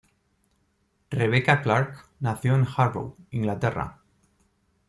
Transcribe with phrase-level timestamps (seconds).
[1.11, 3.99] Rebecca Clarke nació en Harrow, Inglaterra.